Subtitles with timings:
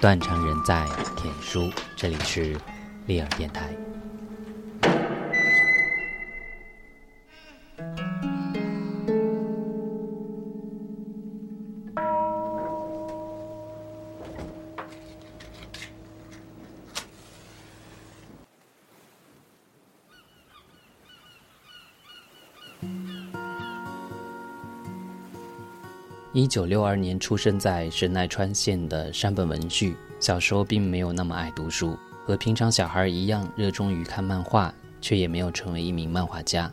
[0.00, 2.56] 断肠人在田书，这里是
[3.06, 3.68] 利尔电台。
[26.32, 36.72] 一九六二年出生在神奈川县的山本文绪，小时候并没有那么爱读书，和平常小孩一样热衷于看漫画，却也没有成为一名漫画家。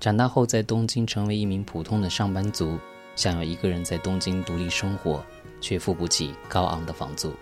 [0.00, 2.76] 长大后在东京成为一名普通的上班族，
[3.14, 5.24] 想要一个人在东京独立生活，
[5.60, 7.32] 却付不起高昂的房租，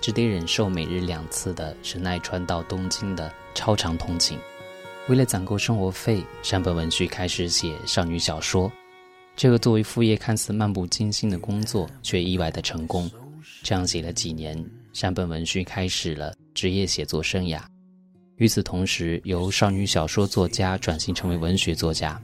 [0.00, 4.36] 只得忍受每日两次的神奈川到东京的超长通勤。
[5.06, 8.72] 为了攒够生活费，山本文绪开始写少女小说。
[9.36, 13.08] 这个作为副业看似漫不经心的工作，却意外的成功。
[13.62, 14.58] 这样写了几年，
[14.94, 17.60] 山本文绪开始了职业写作生涯。
[18.36, 22.20] 与此同时，由少女小说作家转型成为文学作家。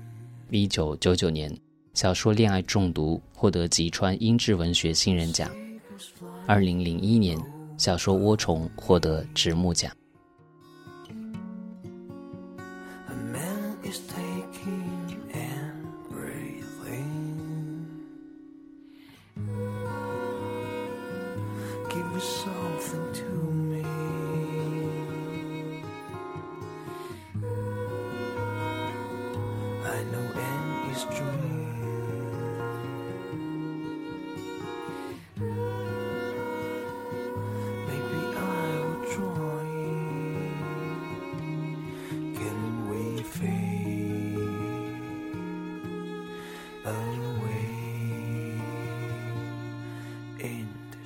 [0.50, 1.54] 一九九九年，
[1.92, 5.50] 小说《恋爱中毒》获得吉川英治文学新人奖。
[6.46, 7.38] 二零零一年，
[7.76, 9.92] 小说《涡虫》获得直木奖。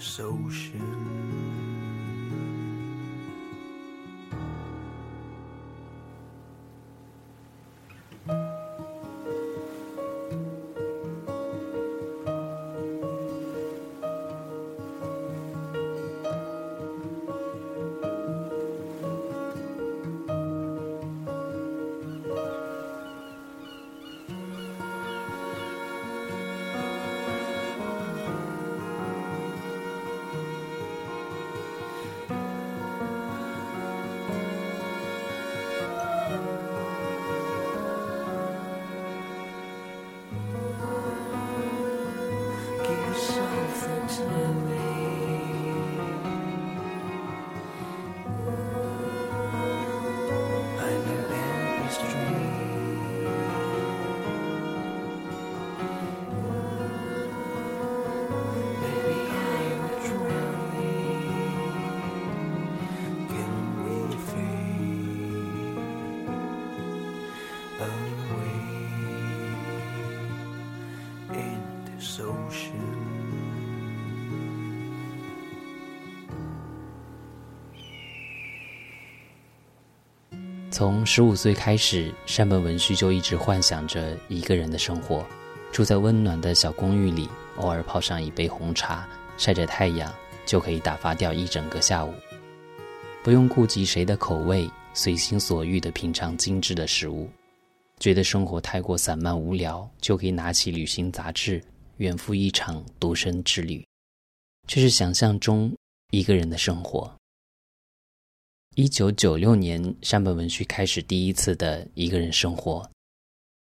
[0.07, 0.71] 收拾。
[44.17, 44.76] Hashem.
[80.77, 85.27] 从十五岁开始，山本文绪就一直幻想着一个人的生活，
[85.73, 87.27] 住在温暖的小公寓里，
[87.57, 92.13] 偶尔泡上一杯红茶，晒着太阳，就可以打发掉一整个下午，
[93.25, 97.27] 不用顾及谁的口味，随心所欲地品尝精致的食物。
[97.99, 101.59] 觉得生活太过散漫无聊，就可以拿起旅行杂志，
[101.97, 103.83] 远赴一场独身之旅。
[104.67, 105.75] 这是想象中
[106.11, 107.11] 一个人的生活。
[108.77, 112.87] 一九九六年，山本文绪开始第一次的一个人生活，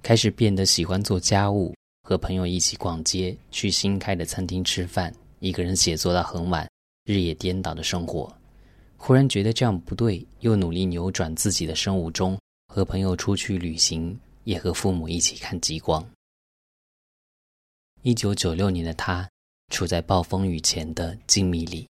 [0.03, 5.11] 开始变得喜欢做家务，和朋友一起逛街，去新开的餐厅吃饭，
[5.41, 6.71] 一个人写作到很晚，
[7.07, 8.31] 日夜颠倒的生活。
[8.99, 16.07] 忽然觉得这样不对，又努力扭转自己的生物钟，和朋友出去旅行，也和父母一起看极光。
[18.03, 19.27] 一九九六年的他，
[19.73, 21.89] 处在暴风雨前的静谧里。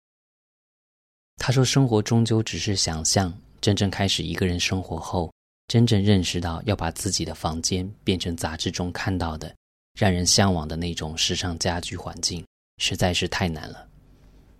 [1.38, 5.32] 他说：“生活终究只是想象，真正开始一个人生活后，
[5.69, 9.55] 真正认识到要把自己的房间变成杂志中看到的、
[9.96, 12.44] 让人向往的那种时尚家居环境，
[12.82, 13.87] 实在是太难了。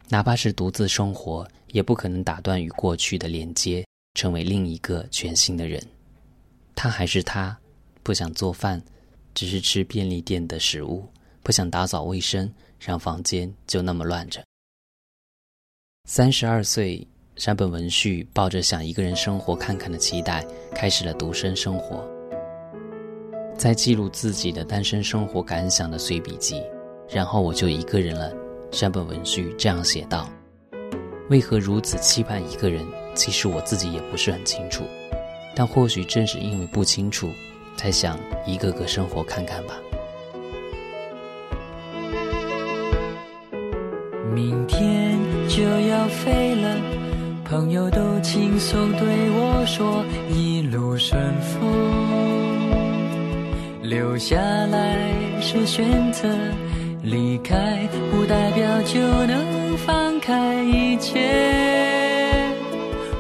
[0.09, 3.85] 哪怕是独自生活，也不可能打断与过去的连接，
[4.15, 5.85] 成为另一个全新的人。
[6.75, 7.59] 他还是他，
[8.03, 8.81] 不想做饭，
[9.35, 11.03] 只是吃便利店的食物；
[11.43, 14.43] 不想打扫卫生，让房间就那么乱着。”
[16.11, 17.07] 三十二岁，
[17.37, 20.43] 山本文绪抱着想一个人生活看看的期待，
[20.75, 22.03] 开始了独身生活。
[23.59, 26.63] 在记录自己的单身生活感想的随笔集，
[27.11, 28.33] 然后我就一个人了。
[28.71, 30.27] 山本文绪这样写道：
[31.29, 32.83] 为何如此期盼一个人？
[33.15, 34.85] 其实我自己也不是很清楚，
[35.55, 37.29] 但或许正是因为不清楚，
[37.77, 39.75] 才想一个个生活看看吧。
[44.35, 45.19] 明天
[45.59, 46.77] 就要飞了，
[47.45, 49.01] 朋友都轻松对
[49.31, 51.69] 我说一路顺风。
[53.83, 54.97] 留下来
[55.41, 56.29] 是选择，
[57.03, 61.29] 离开不代表就能放开一切。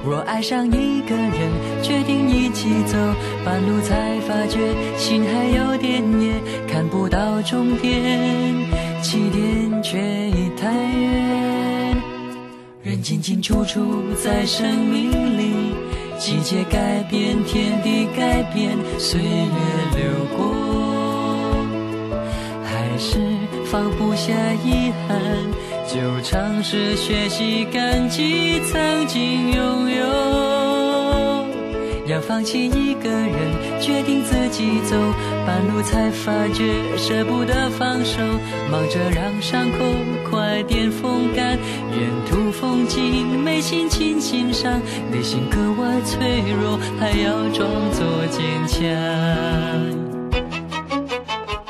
[0.06, 1.50] 若爱上一个人，
[1.82, 2.96] 决定一起走，
[3.44, 4.60] 半路才发觉
[4.96, 6.34] 心还有点野，
[6.68, 8.54] 看不到终点，
[9.02, 9.98] 起点却
[10.30, 11.47] 已太远。
[13.02, 13.80] 清清楚楚
[14.22, 15.74] 在生命里，
[16.18, 19.26] 季节改变，天地改变，岁月
[19.96, 20.02] 流
[20.36, 20.54] 过，
[22.64, 23.18] 还是
[23.66, 24.32] 放不下
[24.64, 25.18] 遗憾。
[25.86, 30.47] 就尝试学习，感激曾经拥有。
[32.08, 34.96] 要放弃一个人，决定自己走，
[35.46, 36.64] 半路才发觉
[36.96, 38.22] 舍不得放手，
[38.70, 39.78] 忙着让伤口
[40.30, 41.58] 快点风干。
[41.92, 44.80] 沿途风景没心情欣赏，
[45.12, 48.88] 内心格外脆弱，还要装作坚强。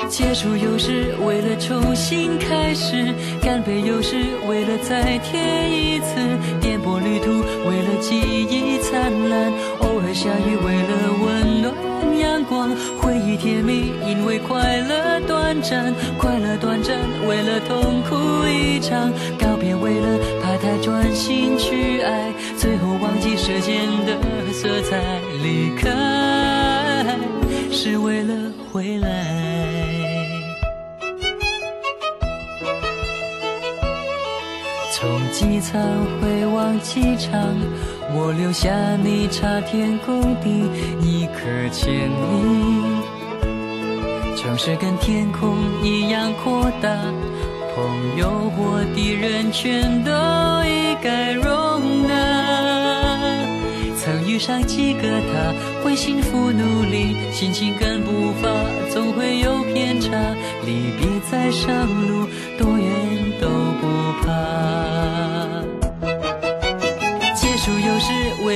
[0.09, 4.17] 结束又是为了重新开始，干杯又是
[4.49, 6.15] 为了再添一次，
[6.61, 7.31] 颠簸旅途
[7.69, 9.53] 为了记忆灿烂，
[9.99, 11.75] 偶尔下雨为了温暖
[12.21, 16.97] 阳光，回忆甜蜜因为快乐短暂，快乐短暂
[17.27, 18.15] 为了痛苦
[18.47, 24.17] 一场，告别为了怕太专心去爱，最后忘记时间的
[24.53, 25.03] 色彩，
[25.43, 27.19] 离开
[27.73, 28.35] 是为了
[28.73, 29.09] 回来。
[34.93, 35.81] 从机场
[36.21, 37.55] 回往机场，
[38.15, 40.69] 我留下你插天公地
[41.03, 43.03] 一颗千里。
[44.37, 46.89] 城市跟天空一样扩大，
[47.75, 50.11] 朋友或敌人全都
[50.65, 52.15] 一概容纳。
[53.97, 55.53] 曾遇上几个他，
[55.85, 58.49] 为幸福努力，心情跟步伐
[58.91, 60.11] 总会有偏差。
[60.65, 62.27] 离别在上路，
[62.57, 63.08] 多远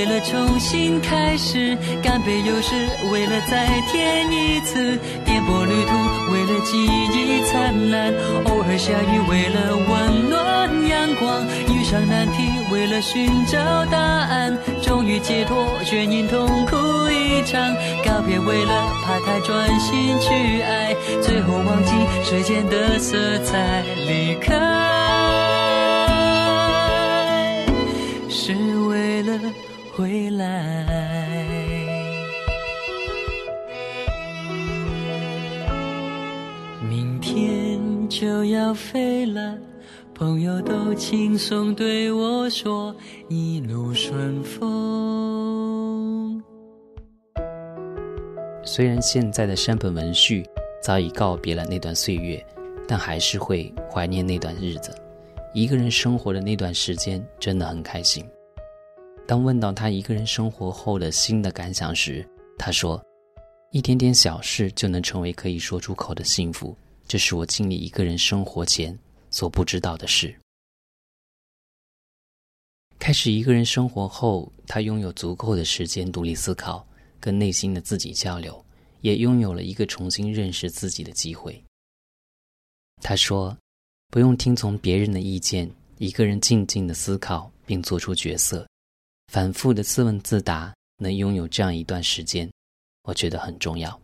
[0.03, 2.75] 为了重新开始，干杯又是
[3.09, 5.93] 为了再添一次，颠簸旅途
[6.29, 8.13] 为了记忆灿烂，
[8.43, 16.75] 偶尔下雨为了温暖阳光，遇上难题为了寻找答案，终于解脱却因痛苦
[17.09, 17.73] 一场，
[18.03, 21.93] 告别为了怕太专心去爱，最后忘记
[22.25, 24.53] 时间的色彩，离开
[29.95, 30.83] 回来，
[36.89, 37.79] 明天
[38.09, 39.55] 就要飞了，
[40.15, 42.95] 朋友都轻松对我说
[43.29, 46.41] 一路顺风。
[48.65, 50.43] 虽然现在的山本文绪
[50.81, 52.43] 早已告别了那段岁月，
[52.87, 54.91] 但还是会怀念那段日子。
[55.53, 58.25] 一个人生活的那段时间，真的很开心。
[59.25, 62.27] 当问到他一个人生活后的新的感想时，
[62.57, 63.01] 他说
[63.71, 66.77] ：“一点点小事就能成为可以说出口的幸福，
[67.07, 68.97] 这是我经历一个人生活前
[69.29, 70.35] 所不知道的事。”
[72.99, 76.85] 开始一个人生活后，他拥有足够的时间独立思考，
[77.19, 78.63] 跟内心的自己交流，
[79.01, 81.61] 也拥有了一个重新认识自己的机会。
[83.01, 83.57] 他说
[84.11, 88.67] ：“不用听从别人的意见，一个人静静的思考并做出决策。”
[89.33, 92.47] 反复的自问自答，能拥有这样一段时间，
[93.01, 93.99] 我觉得很重要。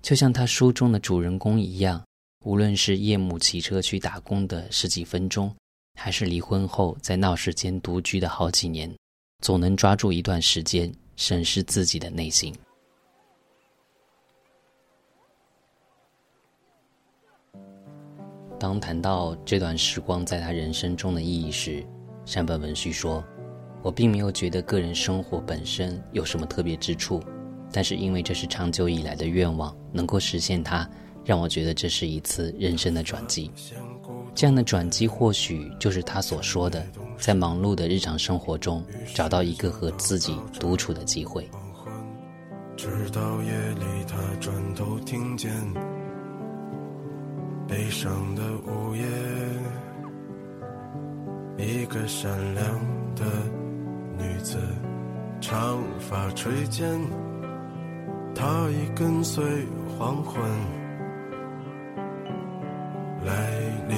[0.00, 2.02] 就像他书中的主人公一样，
[2.42, 5.54] 无论是夜幕骑车去打工的十几分钟，
[6.00, 8.90] 还是离婚后在闹市间独居的好几年，
[9.42, 12.50] 总能抓住一段时间审视自己的内心。
[18.58, 21.86] 当谈到这段时光在他人生中的意义时，
[22.24, 23.22] 山本文绪说。
[23.84, 27.22] 我并没有觉得个人生活本身有什么特别之处，
[27.70, 30.88] 但是因为这是长久以来的愿望，能够实现它，
[31.22, 33.50] 让我觉得这是一次人生的转机。
[34.34, 36.82] 这样的转机或许就是他所说的，
[37.18, 38.82] 在忙碌的日常生活中
[39.14, 41.46] 找到一个和自己独处的机会。
[42.78, 45.52] 直到夜里，他转头听见
[47.68, 49.04] 悲伤的午夜。
[51.56, 52.64] 一个善良
[53.14, 53.24] 的
[54.18, 54.58] 女子，
[55.40, 57.00] 长发垂肩，
[58.34, 59.44] 她已跟随
[59.98, 60.42] 黄昏
[63.24, 63.50] 来
[63.88, 63.96] 临。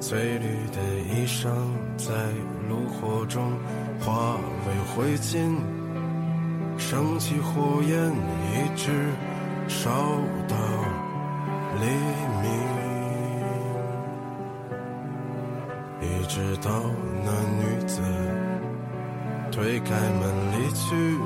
[0.00, 1.48] 翠绿的衣裳
[1.96, 2.12] 在
[2.68, 3.52] 炉火中
[4.00, 4.36] 化
[4.66, 5.54] 为灰烬，
[6.78, 8.10] 升起火焰，
[8.52, 8.90] 一直
[9.68, 9.90] 烧
[10.48, 10.56] 到
[11.78, 11.86] 黎
[12.42, 12.79] 明。
[16.32, 16.70] 直到
[17.24, 18.00] 那女子
[19.50, 20.22] 推开门
[20.52, 21.18] 离去，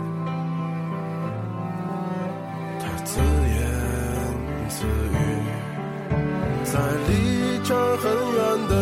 [2.80, 3.61] 他自言
[4.66, 5.14] 自语，
[6.64, 7.12] 在离
[7.62, 8.73] 这儿很远的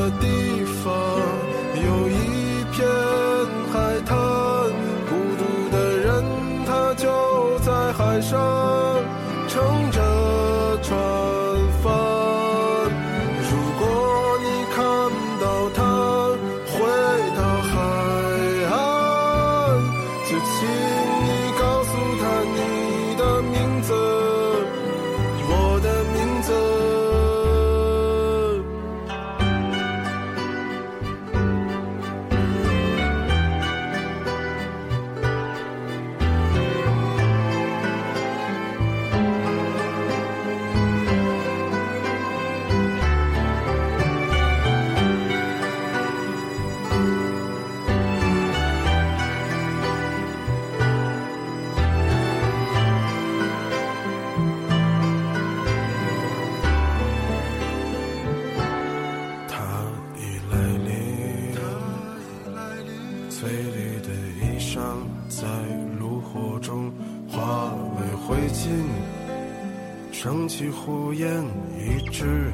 [70.52, 71.42] 起火焰，
[71.78, 72.52] 一直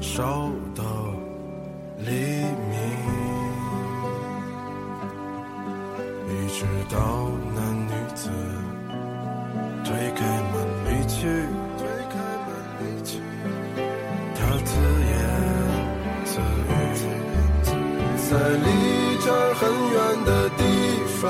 [0.00, 0.84] 烧到
[1.98, 2.12] 黎
[2.70, 2.78] 明，
[6.28, 8.30] 一直到那女子
[9.84, 10.20] 推开
[10.52, 10.54] 门
[10.86, 11.26] 离去。
[11.76, 12.14] 推开
[12.46, 13.18] 门离去，
[14.36, 14.70] 她自
[15.10, 15.12] 言
[16.24, 16.38] 自
[16.68, 16.70] 语，
[18.30, 18.64] 在离
[19.24, 20.62] 这儿很远的地
[21.20, 21.26] 方，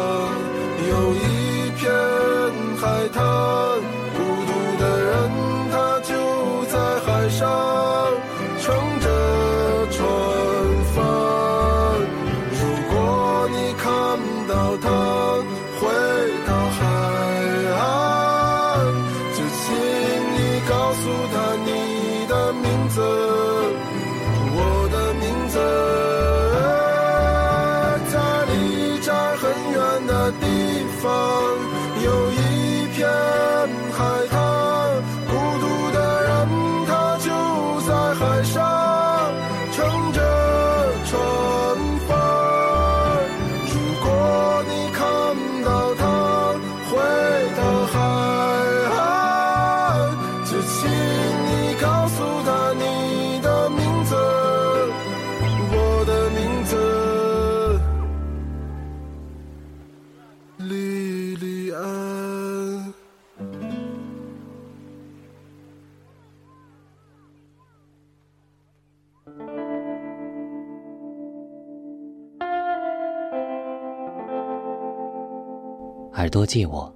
[76.50, 76.92] 借我，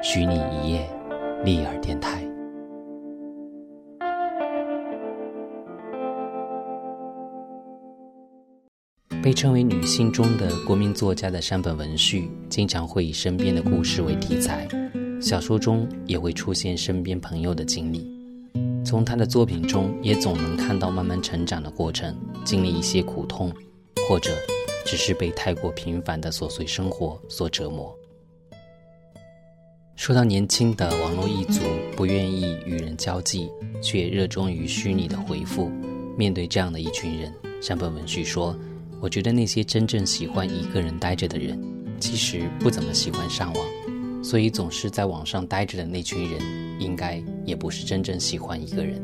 [0.00, 0.88] 许你一夜，
[1.44, 2.24] 立耳电台。
[9.20, 14.68] 被称为女性中的国民作家的山本文绪，经常会以身边的故事为题材，
[15.20, 18.16] 小说中也会出现身边朋友的经历。
[18.84, 23.52] 从他的作品中，也总能看到慢慢成长的过程，经历一些苦痛，
[24.08, 24.30] 或者
[24.86, 27.92] 只是被太过平凡的琐碎生活所折磨。
[30.02, 31.60] 说到年轻的网络一族
[31.96, 33.48] 不愿意与人交际，
[33.80, 35.70] 却热衷于虚拟的回复，
[36.18, 38.52] 面对这样的一群人，山本文绪说
[39.00, 41.56] ：“我觉得那些真正喜欢一个人待着的人，
[42.00, 46.42] 其实不怎么喜欢上网，所以总是在网上待着的那群人，
[46.80, 49.00] 应该也不是真正喜欢一个人。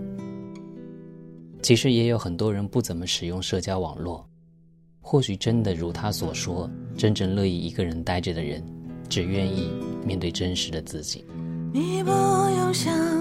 [1.63, 4.29] 其实也有很多人不怎么使用社交网络，
[5.01, 8.61] 或许真的如他所说，真正乐意一个人待着的人。”
[9.09, 9.71] 只愿意
[10.05, 11.25] 面对真实的自己。
[11.73, 13.18] 你不用想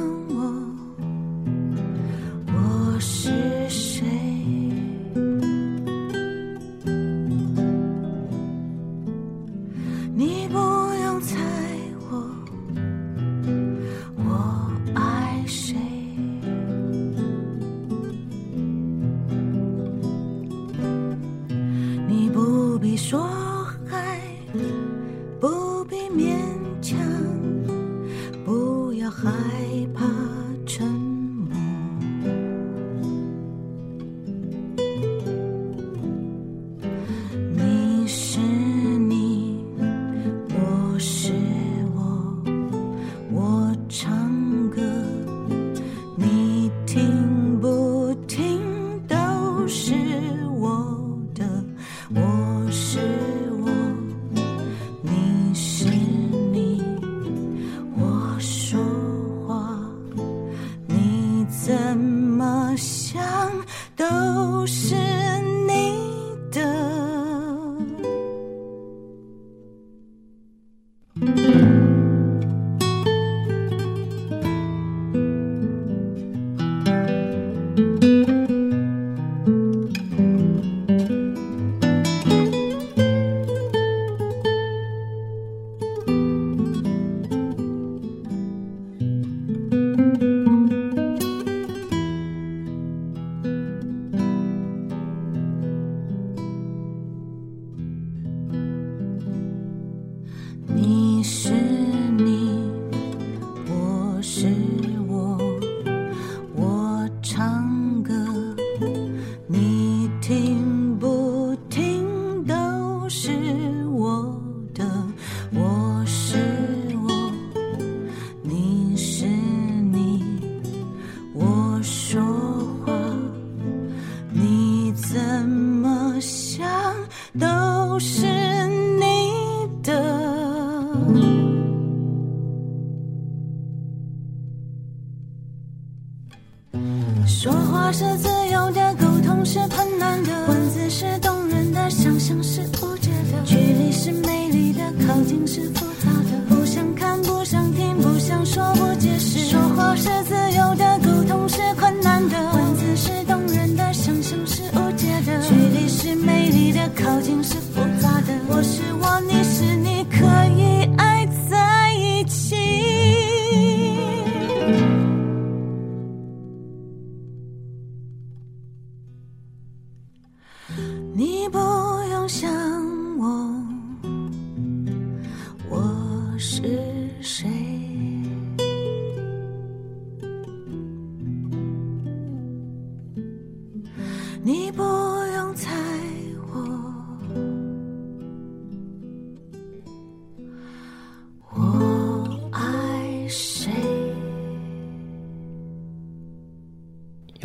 [29.09, 30.06] 害怕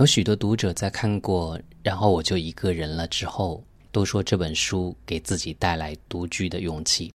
[0.03, 3.63] 有许多读者在看过《然后我就一个人了》之后，
[3.93, 7.13] 都说这本书给自己带来独居的勇气。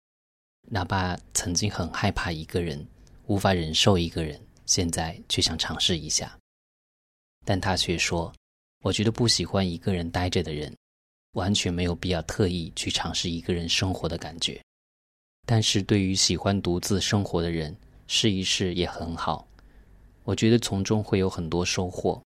[0.69, 2.87] 哪怕曾经很害怕一个人，
[3.27, 6.39] 无法忍受一个人，现在却想尝试一下。
[7.47, 8.31] 但他却说
[8.85, 10.71] ：“我觉得不喜欢一个人待着的人，
[11.33, 14.61] 完全没有必要特意去尝试一个人生活的感觉。
[15.47, 17.75] 但是对于喜欢独自生活的人，
[18.07, 19.49] 试一试也很好。
[20.25, 22.23] 我觉得从中会有很多收获。”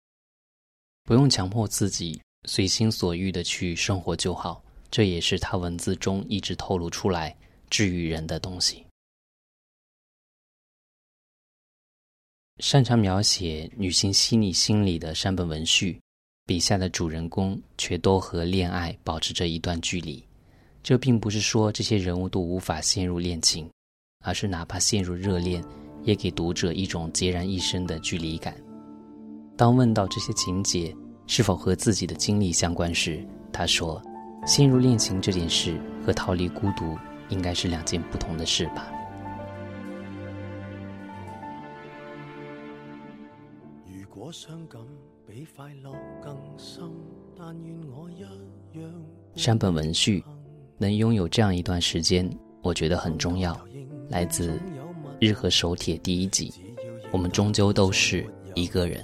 [1.08, 7.34] 不用强迫自己随心所欲的去生活就好，这也是他文字中一直透露出来
[7.70, 8.86] 治愈人的东西。
[12.60, 15.98] 擅长描写女性细腻心理的山本文绪，
[16.46, 20.22] 笔下的主人公却都和恋爱保持着一段距离。
[20.84, 23.72] 这并不是说这些人物都无法陷入恋情，
[24.26, 25.64] 而是哪怕陷入热恋，
[26.04, 28.62] 也给读者一种孑然一身的距离感。
[29.58, 34.00] 当问到这些情节是否和自己的经历相关时，他说
[34.46, 36.96] ：“陷入恋情这件事和逃离孤独
[37.30, 38.88] 应该是两件不同的事吧。”
[43.84, 44.80] 如果伤感
[45.26, 45.92] 比快乐
[46.22, 46.84] 更深，
[47.36, 48.30] 但愿我一样。
[49.36, 50.24] 山本文绪
[50.78, 52.30] 能拥有这样一段时间，
[52.62, 53.60] 我觉得很重要。
[54.08, 54.52] 来自
[55.20, 56.54] 《日和手帖》第一集，
[57.12, 59.04] 我们终究都是一个人。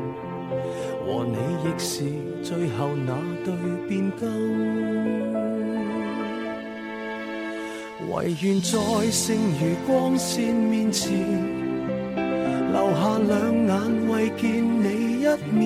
[1.11, 2.05] 和你亦是
[2.41, 3.11] 最後那
[3.43, 3.53] 對
[3.89, 4.29] 變更，
[8.09, 8.79] 唯願在
[9.11, 11.11] 剩余光線面前，
[12.15, 14.87] 留下兩眼為見你
[15.19, 15.61] 一面，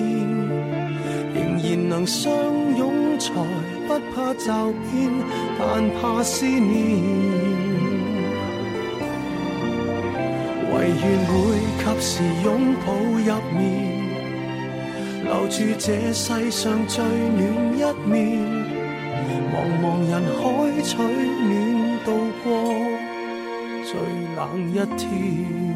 [1.32, 3.32] 仍然能相擁才
[3.86, 5.12] 不怕驟變，
[5.56, 6.66] 但怕思念。
[10.74, 11.34] 唯願會
[11.78, 12.10] 及時
[12.44, 12.46] 擁
[12.84, 13.95] 抱入眠。
[15.26, 17.42] 留住这世上最暖
[17.76, 18.14] 一面，
[19.52, 20.40] 茫茫人海
[20.82, 21.04] 取暖
[22.04, 22.08] 度
[22.44, 22.46] 过
[23.84, 23.90] 最
[24.36, 25.75] 冷一天。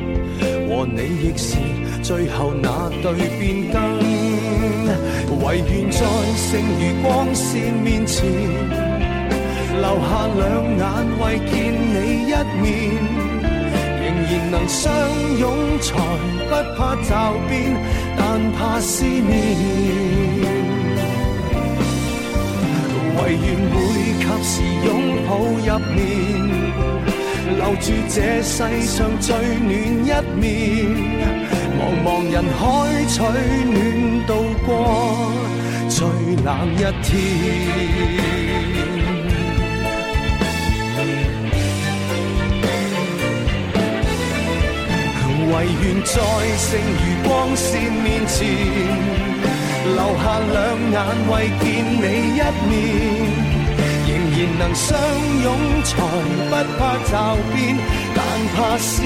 [0.81, 1.57] 和你亦是
[2.01, 3.79] 最后那对变更。
[5.43, 5.99] 唯愿在
[6.35, 8.25] 剩余光线面前，
[9.79, 10.41] 留下两
[10.77, 10.83] 眼
[11.21, 11.53] 为见
[11.93, 12.65] 你一面，
[14.01, 14.91] 仍然能相
[15.37, 15.45] 拥
[15.79, 15.87] 才
[16.49, 17.09] 不怕骤
[17.47, 17.53] 变，
[18.17, 19.29] 但怕思念。
[23.17, 23.77] 唯愿会
[24.17, 24.51] 及时
[24.83, 24.89] 拥
[25.27, 25.99] 抱入眠，
[27.57, 29.71] 留住这世上最暖
[30.05, 30.41] 一面。
[31.77, 32.61] 茫茫人海
[33.07, 33.79] 取暖，
[34.27, 34.29] 度
[34.65, 34.69] 过
[35.89, 35.97] 最
[36.43, 37.09] 冷一天。
[45.53, 46.13] 唯愿在
[46.57, 48.37] 剩余光线面前。
[49.83, 50.55] 留下两
[50.91, 50.95] 眼
[51.29, 51.63] 为见
[51.99, 52.03] 你
[52.37, 52.71] 一面，
[54.41, 54.97] 然能相
[55.43, 55.47] 拥
[55.83, 55.91] 才
[56.49, 57.13] 不怕骤
[57.53, 57.77] 变，
[58.15, 58.19] 但
[58.55, 59.05] 怕思念。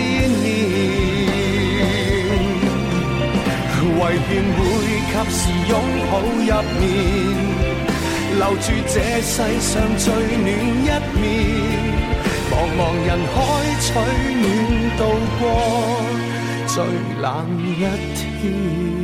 [3.98, 4.00] 唯
[4.32, 4.60] 愿会
[5.12, 5.71] 及时拥
[6.10, 6.84] 抱入眠，
[8.38, 10.06] 留住这世上最
[10.38, 10.48] 暖
[10.84, 10.88] 一
[11.19, 11.21] 面。
[12.50, 13.36] 茫茫人海
[13.82, 13.86] 取
[14.41, 14.43] 暖，
[14.98, 15.00] 度
[15.39, 15.41] 过
[16.67, 16.74] 最
[17.21, 17.24] 冷
[17.65, 17.84] 一
[18.15, 18.94] 天。